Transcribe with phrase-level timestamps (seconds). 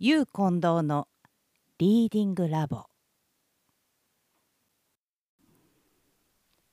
[0.00, 1.06] ゆう近藤の
[1.78, 2.86] リーディングラボ。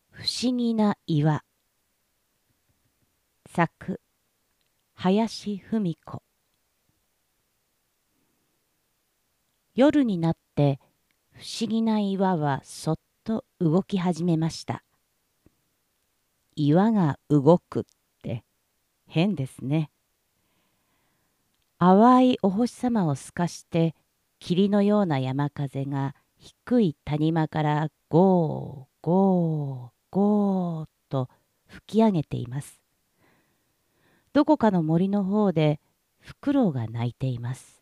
[0.10, 1.44] 不思議な岩。
[3.48, 4.02] 作
[4.96, 6.24] 林文子。
[9.76, 10.80] 夜になって
[11.32, 14.84] 不思議な岩はそっと動き始めました。
[16.56, 17.84] 岩が動くっ
[18.24, 18.44] て
[19.06, 19.92] 変ですね。
[21.84, 23.96] 淡いお星様を透かして
[24.38, 31.28] 霧のような山風が低い谷間からゴーゴーゴーと
[31.66, 32.80] 吹き上げています。
[34.32, 35.80] どこかの森の方で
[36.20, 37.82] フクロウが鳴いています。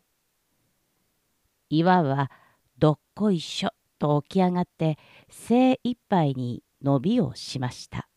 [1.68, 2.30] 岩は
[2.78, 4.96] どっこいしょと起き上がって
[5.28, 8.08] 精一杯に伸びをしました。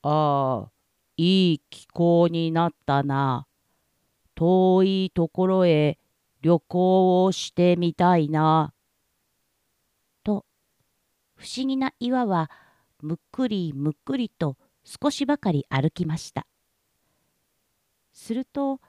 [0.00, 0.70] ああ、
[1.18, 3.47] いい気候になったな。
[4.38, 5.98] 遠いところへ
[6.42, 8.72] 旅行をしてみたいな。
[10.22, 10.46] と
[11.34, 12.48] 不思議な岩は
[13.02, 16.46] むっくりむっくりと少しばかり歩きました。
[18.12, 18.80] すると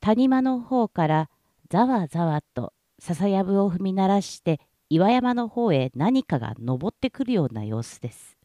[0.00, 1.30] 谷間の方から
[1.68, 8.36] ざわざわと笹やぶを踏み鳴らして岩山の方へ何かが登ってくるような様子です。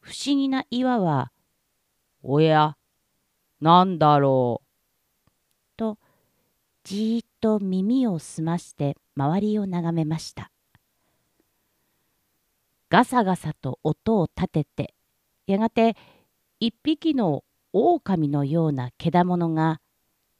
[0.00, 1.32] 不思議な岩は
[2.22, 2.76] 「おや
[3.62, 4.67] なんだろう
[6.88, 10.50] じーっと耳を澄まして周りを眺めました。
[12.88, 14.94] ガサガサと音を立てて
[15.46, 15.98] やがて
[16.60, 19.82] 一匹の狼のような獣が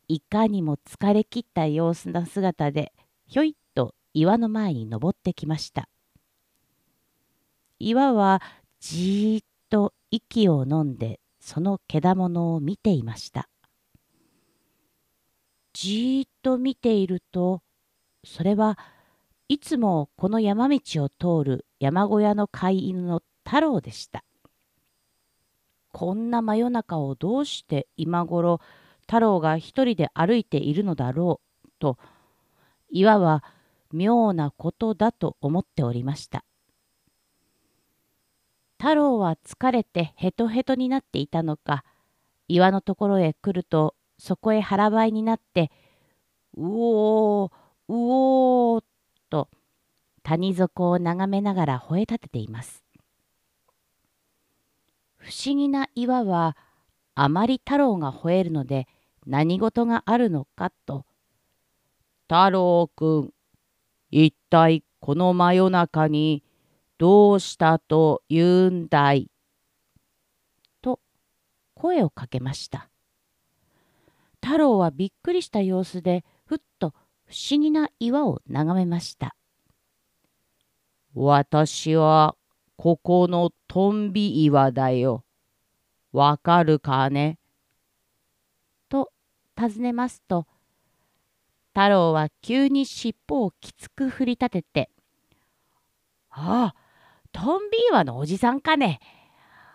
[0.08, 2.94] いかにも疲れ切った様子な姿で
[3.26, 5.90] ひょいっと岩の前に登ってきました。
[7.78, 8.40] 岩は
[8.80, 13.50] じーっと息を飲んでその獣を見ていました。
[15.80, 17.62] じーっと見ていると
[18.24, 18.76] それは
[19.46, 24.24] いつもこの山道を通る山小屋の飼い犬の太郎でした。
[25.92, 28.60] こんな真夜中をどうして今頃
[29.02, 31.96] 太郎が一人で歩いているのだろうと
[32.90, 33.44] 岩は
[33.92, 36.44] 妙なことだと思っておりました。
[38.78, 41.84] 太郎は疲れてヘトヘトになっていたのか
[42.48, 45.70] 岩のところへ来るとそこへ腹ばいになって
[46.56, 47.52] うおー
[47.88, 48.84] うおー
[49.30, 49.48] と
[50.22, 52.84] 谷底を眺めながら吠え立てています。
[55.16, 56.56] 不思議な岩は
[57.14, 58.86] あまり太郎が吠えるので
[59.26, 61.04] 何事があるのかと
[62.28, 63.34] 「太郎くん
[64.10, 66.42] 一体この真夜中に
[66.98, 69.30] どうしたと言うんだい?」
[70.80, 71.00] と
[71.74, 72.87] 声をかけました。
[74.48, 76.94] 太郎はびっくりした様子でふっと
[77.26, 79.36] 不思議な岩を眺めました。
[81.14, 82.34] 私は
[82.78, 85.22] ここのトンビ岩だよ。
[86.12, 87.38] わかるかね？
[88.88, 89.12] と
[89.54, 90.46] 尋ねますと
[91.74, 94.90] 太郎は急に尻尾をきつく振り立てて
[96.32, 96.74] 「ああ
[97.32, 98.98] トンビ岩のおじさんかね？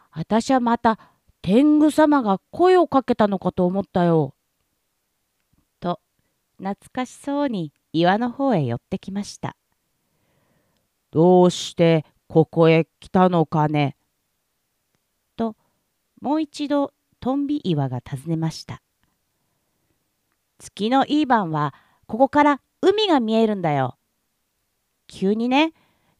[0.10, 0.98] 私はまた
[1.44, 4.34] 天狗様が声をかけたのかと思ったよ。
[6.64, 9.58] 懐かしそうに岩の方へ寄ってきました。
[11.12, 13.98] どうしてここへ来たのかね？
[15.36, 15.58] と
[16.22, 18.82] もう一度トンビ岩が尋ねました。
[20.58, 21.74] 月のいい晩は
[22.08, 23.98] ここから海が見えるんだよ。
[25.08, 25.74] 急にね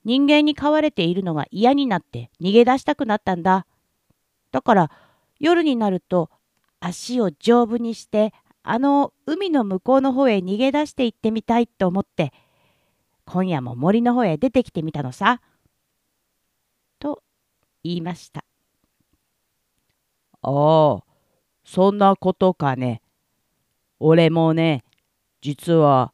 [0.04, 3.66] 人間に飼われているのが嫌になって逃げ出したくなったんだ。
[4.52, 4.92] だから
[5.40, 6.30] 夜になると
[6.82, 8.34] 足を丈夫にして
[8.64, 12.32] あの海の向こうの方へ逃げ出して行ってみたいと思って
[13.26, 15.42] 今夜も森の方へ出てきてみたのさ。
[17.00, 17.24] と
[17.84, 18.46] 言いました。
[20.42, 21.04] ああ
[21.66, 23.02] そんなことかね。
[24.00, 24.84] 俺もね
[25.42, 26.14] 実は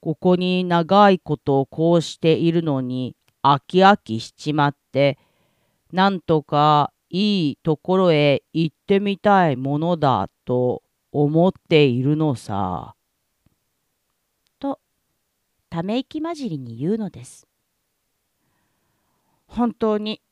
[0.00, 5.18] ここに長いことをこうしているのに飽き飽きしちまって
[5.92, 12.94] なんとかいいところへ行ってみたいものだと思っているのさ。
[14.58, 14.80] と
[15.68, 17.46] ため息混じりに言うのです。
[19.46, 20.22] 本当に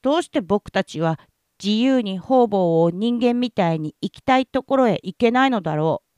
[0.00, 1.20] どうして僕たちは
[1.62, 6.10] 自由に方々を人間みたいに行きたいところへ行けないのだろう。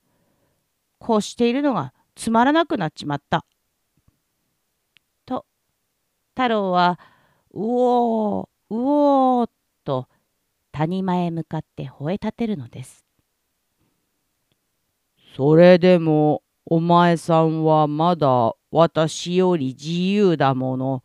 [1.01, 3.45] こうしているのがつまらなくなっちまった。
[5.27, 5.47] と
[6.37, 7.01] 太郎は
[7.51, 8.77] うおーう
[9.41, 9.51] おー
[9.85, 10.07] と
[10.71, 13.05] 谷間へ向かって吠え立てるのです。
[15.37, 21.03] それでもお前さんはまだ私より自由だもの。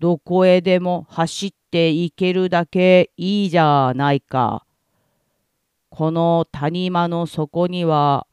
[0.00, 4.66] どこへでも走っていけるだけいいじゃないか。
[5.90, 8.26] この谷間の底には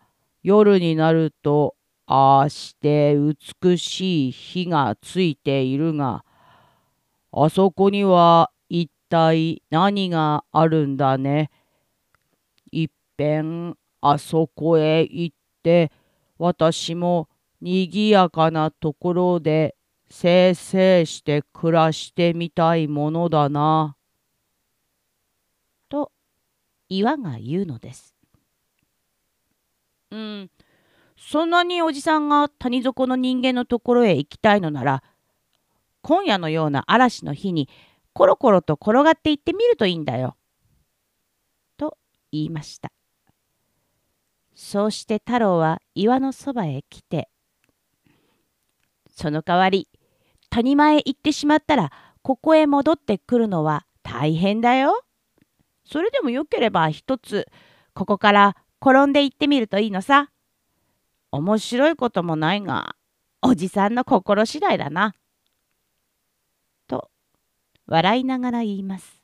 [0.44, 1.76] 夜になると
[2.08, 6.24] ああして美しい火がついているが、
[7.32, 11.52] あそこには一体何があるんだね。
[12.72, 13.76] いっぺん
[14.12, 15.92] あそこへ行って
[16.38, 17.27] 私も
[17.62, 19.75] にぎやかなところで
[20.09, 23.95] せいせいして暮らしてみたいものだな。
[25.89, 26.12] と
[26.88, 28.15] 岩が言うのです。
[30.12, 30.50] うん、
[31.18, 35.03] そんなにおじさんが谷底の人間のところへ行きたいのなら
[36.01, 37.68] 今夜のような嵐の日に
[38.13, 40.38] コロコロと転がっていってみるといいんだよ。
[41.75, 41.98] と
[42.31, 42.92] 言いました。
[44.59, 47.30] そうして太郎は岩のそばへ来て
[49.15, 49.88] 「その代わり
[50.50, 51.92] 谷間へ行ってしまったら
[52.24, 55.04] ここへ戻ってくるのは大変だよ。
[55.86, 57.48] それでもよければ一つ
[57.94, 60.31] ここから転んで行ってみるといいのさ。
[61.31, 62.95] 面白いこともないが、
[63.42, 65.13] おじさんの心次第だな。
[66.88, 67.12] と、
[67.86, 69.21] 笑いながら言います。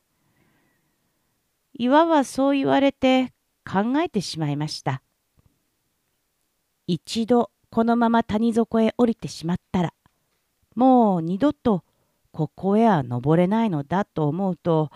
[1.73, 3.33] 岩はそう言われて
[3.65, 5.01] 考えてしまいました。
[6.87, 9.93] 一度このまま谷底へ降りてしまったら、
[10.75, 11.83] もう二度と
[12.31, 14.89] ここへは登れないのだと思うと、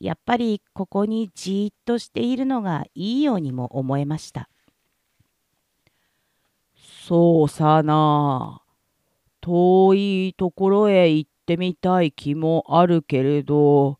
[0.00, 4.48] やっぱりここにじーっとしているのがいいようにも思えました。
[7.06, 8.62] そうさな。
[9.40, 13.98] 遠いところへ行ってみたい気もあるけれど、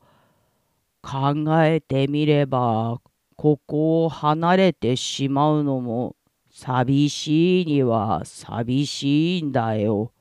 [1.03, 3.01] 考えてみれば、
[3.37, 6.17] ここを離れてしまうのも
[6.61, 10.13] 寂しいには寂しいんだよ。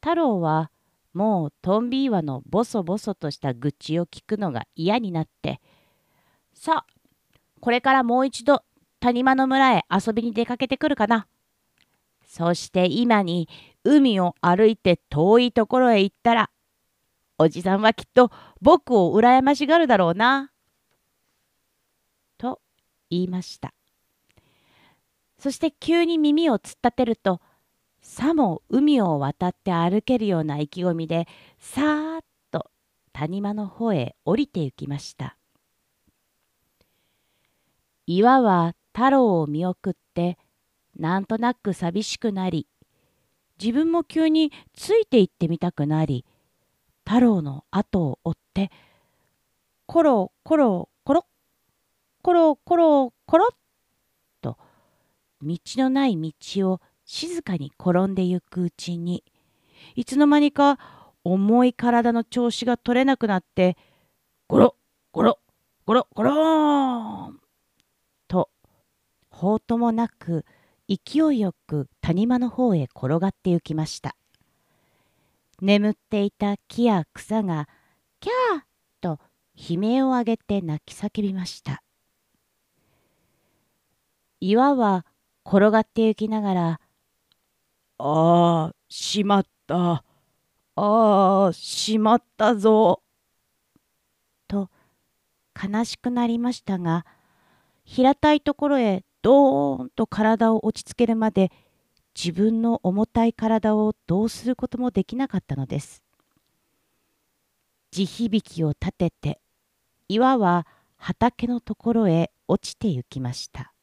[0.00, 0.70] 太郎は
[1.12, 5.60] もうトンビ岩のボソボソとした愚痴を聞くのが嫌になって
[6.54, 8.62] さあこれからもう一度
[9.00, 11.26] 谷間の村へ遊びに出かけてくるかな。
[12.24, 13.48] そして今に
[13.82, 16.50] 海を歩いて遠いところへ行ったら、
[17.38, 20.52] おじさんはきっと僕を羨ましがるだろうな。
[22.38, 22.60] と
[23.10, 23.75] 言いました。
[25.38, 27.40] そして急に耳を突っ立てると、
[28.00, 31.26] さも海を渡って歩けるような意気込みで、
[31.58, 32.70] さーっと
[33.12, 35.36] 谷間の方へ降りて行きました。
[38.06, 40.38] 岩は太郎を見送って
[40.96, 42.68] なんとなく寂しくなり
[43.60, 46.24] 自分も急についていってみたくなり
[47.04, 48.70] 太郎の後を追って
[49.86, 51.26] コロコロコロ
[52.22, 53.56] コロコロコロと
[55.46, 59.22] 道のない道を静かに転んでゆくうちに
[59.94, 60.78] いつの間にか
[61.24, 63.76] 重い体の調子が取れなくなって
[64.48, 64.76] ゴロ
[65.12, 65.38] ゴロ
[65.84, 67.40] ゴロゴローン
[68.28, 68.50] と
[69.30, 70.44] 法ともなく
[70.88, 74.16] 勢いよく谷間の方へ転がって行きました。
[75.60, 77.68] 眠っていた木や草が
[78.20, 78.62] キャー
[79.00, 79.18] と
[79.56, 81.82] 悲鳴を上げて泣き叫びました。
[84.40, 85.06] 岩は
[85.46, 86.80] 転がって行きながら
[87.98, 90.04] 「ああしまった
[90.74, 93.00] ああしまったぞ」
[94.48, 94.68] と
[95.54, 97.06] 悲しくなりましたが
[97.84, 101.52] 平たいところへドーンと体を落ち着けるまで
[102.16, 106.02] 自分の重たい体をどうすることもできなかったのです。
[107.92, 109.40] 地響きを立てて
[110.08, 113.75] 岩は畑のところへ落ちて行きました。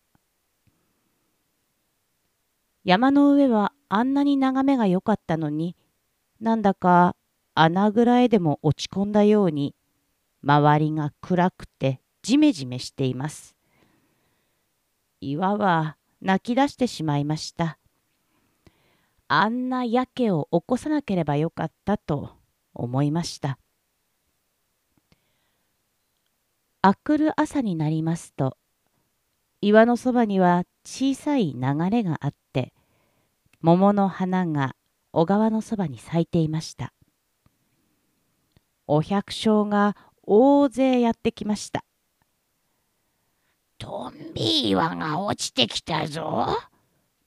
[2.84, 5.75] 山の上はあんなに眺めが良かったのに
[6.40, 7.16] なんだか
[7.56, 9.75] 穴ぐらいでも落ち込んだように
[10.44, 13.56] 周りが暗くてジメジメしています。
[15.22, 17.78] 岩は泣き出してしまいました。
[19.28, 22.32] あんなやけを起こさなければよかったと
[22.74, 23.58] 思いました。
[26.82, 28.58] あくる朝になりますと
[29.62, 32.73] 岩のそばには小さい流れがあって
[33.63, 34.75] 桃の花が
[35.13, 36.91] 小川のそばに咲いていました。
[38.88, 41.86] お百姓が大勢やってきました。
[43.77, 46.48] トンビ岩が落ちてきたぞ。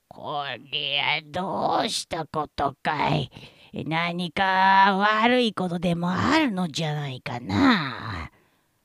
[0.07, 3.31] こりゃどうしたことかい。
[3.73, 8.29] 何か悪いことでもあるのじゃないかな。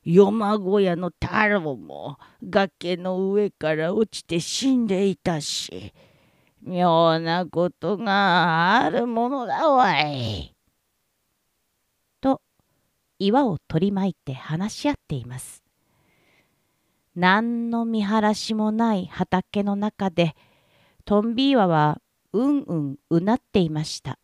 [0.04, 5.92] 山小屋の太郎も崖の上から落ちて死んでいたし
[6.62, 10.54] 妙なことがあるものだわい。
[12.20, 12.40] と
[13.18, 15.62] 岩を取り巻いて話し合っています。
[17.14, 20.34] 何の見晴らしもない畑の中で
[21.04, 22.00] トンビ岩は
[22.32, 24.18] うんうんうなっていました。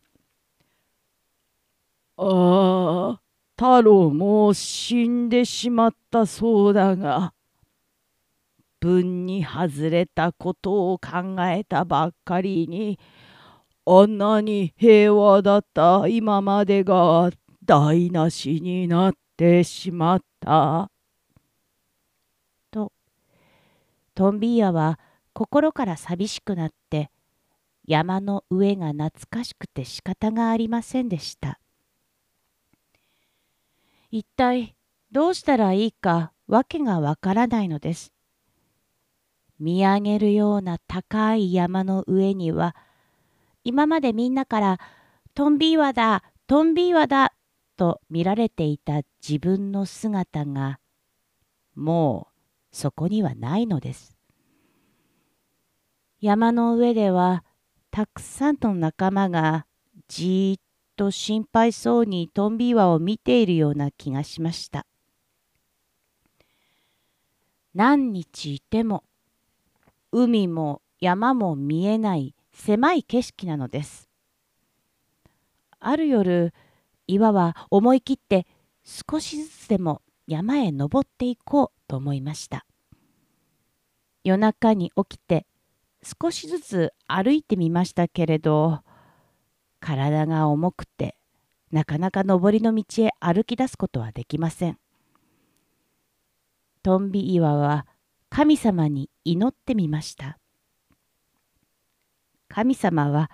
[2.17, 3.21] ああ、
[3.55, 7.33] 太郎も死んでしまったそうだが、
[8.79, 12.99] 分に外れたことを考えたばっかりに、
[13.85, 17.31] あんなに平和だった今までが
[17.65, 20.91] 台無しになってしまった。
[22.71, 22.91] と、
[24.15, 24.99] トンビーヤは
[25.33, 27.09] 心から寂しくなって
[27.85, 31.59] 山の上が懐かしくて仕方がありませんでした。
[34.11, 34.75] 一体
[35.11, 38.11] どうしたらいいかわけがわからないのです。
[39.59, 42.75] 見上げるような高い山の上には
[43.63, 44.79] 今までみんなから
[45.35, 47.33] トンビーワだトンビーワだ
[47.77, 50.79] と見られていた自分の姿が
[51.75, 54.15] もうそこにはないのです。
[56.19, 57.43] 山の上では
[57.91, 59.65] たくさんの仲間が
[60.07, 60.63] じーっ
[60.97, 64.85] と心配そうにトンビ岩を見ているような気がしました。
[67.73, 69.03] 何日いても
[70.11, 74.09] 海も山も見えない狭い景色なのです。
[75.79, 76.53] ある夜
[77.07, 78.45] 岩は思い切って
[78.83, 82.65] 少しずつでも山へ登っていこうと思いました。
[84.23, 85.45] 夜中に起きて
[86.03, 88.79] 少しずつ歩いてみましたけれど
[89.79, 91.15] 体が重くて
[91.71, 94.77] なかなか登りの道へ歩き出すことはできません。
[96.81, 97.85] トンビ岩は
[98.29, 100.37] 神様に祈ってみました。
[102.47, 103.29] 神様は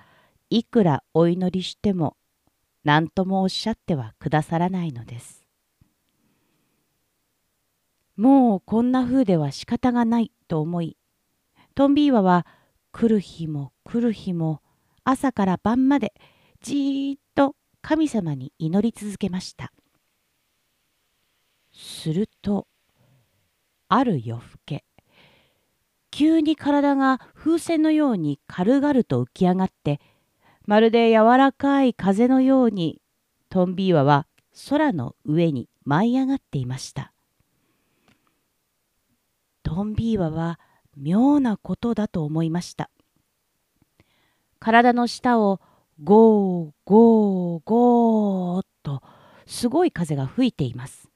[0.50, 2.18] いくらお祈りしても
[2.84, 5.46] 何ともおっしゃってはくださらないのです。
[8.16, 10.98] もうこんな風では仕方がないと思い、
[11.76, 12.46] トンビ岩は
[12.92, 14.62] 来る日も来る日も
[15.04, 16.14] 朝から晩まで
[16.62, 19.74] じーっと神様に祈り続けました。
[21.74, 22.68] すると、
[23.88, 24.86] ある夜更け、
[26.12, 30.00] 急に体が風船のように軽々と浮き上がって、
[30.66, 33.02] まるで柔らかい風のように、
[33.50, 34.28] トンビーワは
[34.70, 37.12] 空の上に舞い上がっていました。
[39.62, 40.60] トンビーワは
[40.96, 42.90] 妙なことだと思いました。
[44.60, 45.60] 体の下を
[46.04, 49.02] ゴーゴーゴーと
[49.46, 51.10] すごい風が吹いています。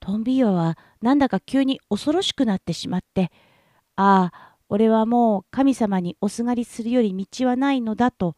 [0.00, 3.30] トンビーワはなんだか急に恐ろしくなってしまって
[3.96, 8.36] ああ俺はもう神様におすがりするより道はないのだと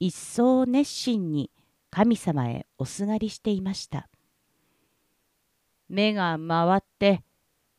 [0.00, 1.50] 一層熱心に
[1.90, 4.08] 神様へおすがりしていました。
[5.88, 7.22] 目が回って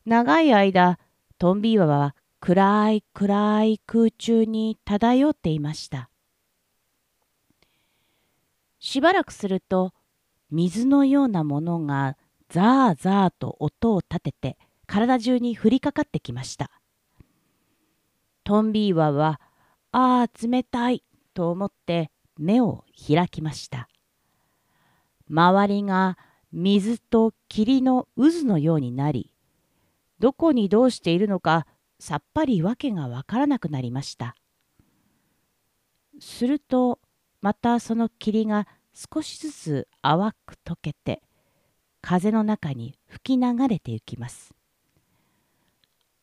[0.04, 0.98] 長い間
[1.38, 6.10] トンビーワは暗い暗い空中に漂っていました。
[8.80, 9.92] しばらくすると
[10.50, 12.16] 水のようなものが
[12.50, 16.72] ザーザーと音を立てて体中に降りかかってきました。
[18.42, 19.40] トンビーワは
[19.92, 23.88] 「ああ冷たい」と思って目を開きました。
[25.28, 26.18] 周りが
[26.50, 29.32] 水と霧の渦のようになり
[30.18, 31.68] どこにどうしているのか
[32.00, 34.34] さっぱりわけがわからなくなりました。
[36.18, 36.98] すると
[37.40, 41.22] またその霧が少しずつ淡く溶けて
[42.02, 44.54] 風の中に吹き流れてゆきます。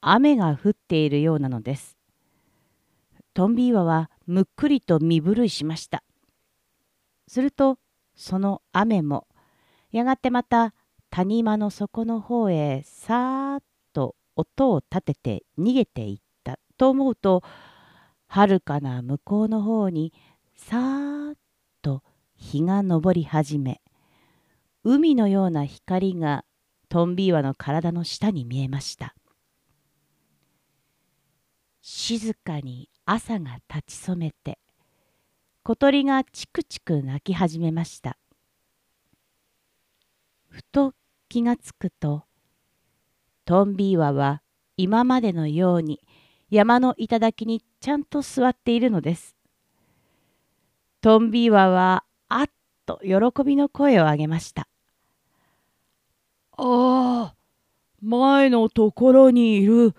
[0.01, 1.97] 雨が降っているようなのです。
[3.33, 6.03] トンビーワはむっくりと身震いしました。
[7.27, 7.77] すると
[8.15, 9.27] その雨も
[9.91, 10.73] やがてまた
[11.09, 17.43] 谷間の底の方へさーっと音を立てて逃げていったと思うと
[18.27, 20.13] はるかな向こうの方に
[20.55, 21.35] さーっ
[21.81, 22.03] と
[22.35, 23.81] 日が昇り始め
[24.89, 26.45] 海のような光が
[26.87, 29.15] トンビーワの体の下に見えました
[31.81, 34.59] 静かに朝が立ち染めて
[35.63, 38.17] 小鳥がチクチク鳴き始めました
[40.47, 40.93] ふと
[41.27, 42.23] 気がつくと
[43.43, 44.41] トンビーワは
[44.77, 45.99] 今までのように
[46.49, 49.35] 山の頂にちゃんと座っているのです。
[51.01, 52.45] トンビーワはあっ
[52.85, 54.67] と喜びの声を上げました。
[56.57, 57.35] ああ、
[58.01, 59.93] 前のところにいる。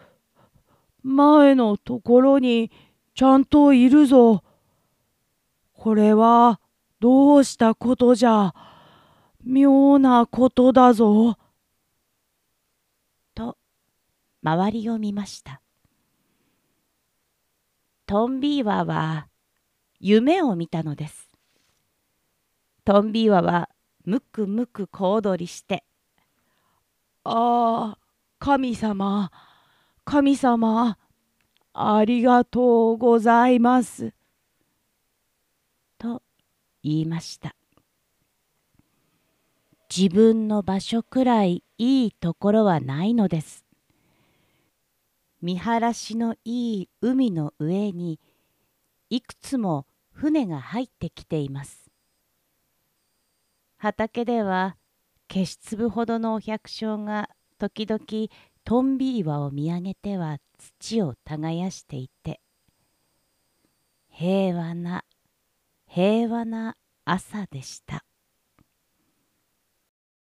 [1.02, 2.70] 前のところに
[3.14, 4.42] ちゃんといるぞ。
[5.72, 6.60] これは
[6.98, 8.52] どうしたことじゃ。
[9.44, 11.38] 妙なことだぞ。
[13.34, 13.56] と
[14.42, 15.62] 周りを見ました。
[18.06, 19.28] トンビーワは
[20.00, 21.30] 夢を見たのです。
[22.84, 23.68] トンビーワは
[24.04, 25.84] むくむく小躍りして
[27.30, 27.98] 「ああ
[28.38, 29.30] 神様
[30.04, 30.96] 神様
[31.74, 34.14] ありがとうございます」
[35.98, 36.22] と
[36.82, 37.54] 言いました。
[39.94, 43.64] 自分の場所くらいいいところはないのです。
[45.42, 48.18] 見晴らしのいい海の上に
[49.10, 51.90] いくつも船が入ってきています。
[53.76, 54.77] 畑では
[55.30, 58.00] 消し粒ほどのお百姓が時々
[58.64, 62.40] トンビ岩を見上げては土を耕していて
[64.10, 65.04] 平和な
[65.86, 68.07] 平和な朝でした。